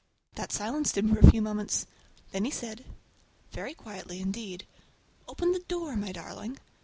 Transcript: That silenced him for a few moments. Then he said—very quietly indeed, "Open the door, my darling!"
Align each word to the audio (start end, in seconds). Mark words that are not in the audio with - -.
That 0.33 0.51
silenced 0.51 0.97
him 0.97 1.13
for 1.13 1.19
a 1.19 1.29
few 1.29 1.43
moments. 1.43 1.85
Then 2.31 2.43
he 2.45 2.49
said—very 2.49 3.75
quietly 3.75 4.19
indeed, 4.19 4.65
"Open 5.27 5.51
the 5.51 5.59
door, 5.59 5.95
my 5.95 6.11
darling!" 6.11 6.57